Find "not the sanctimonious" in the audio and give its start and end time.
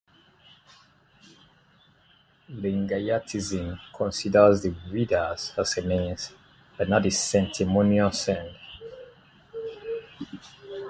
6.89-8.29